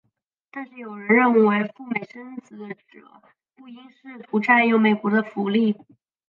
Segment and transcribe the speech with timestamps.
[0.49, 2.57] 但是有人认为赴美生子
[2.87, 3.07] 者
[3.55, 5.77] 不应试图占用美国的福利。